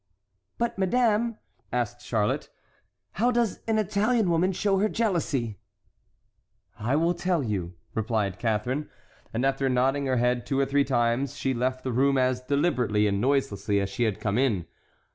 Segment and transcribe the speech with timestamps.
[0.57, 1.37] "But, madame,"
[1.71, 2.49] asked Charlotte,
[3.11, 5.59] "how does an Italian woman show her jealousy?"
[6.79, 8.89] "I will tell you," replied Catharine,
[9.31, 13.05] and after nodding her head two or three times she left the room as deliberately
[13.05, 14.65] and noiselessly as she had come in.